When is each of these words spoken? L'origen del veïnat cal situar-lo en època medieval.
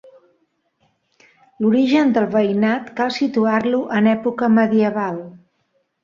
L'origen 1.65 2.13
del 2.15 2.25
veïnat 2.35 2.87
cal 2.99 3.13
situar-lo 3.17 3.81
en 3.99 4.09
època 4.13 4.49
medieval. 4.55 5.21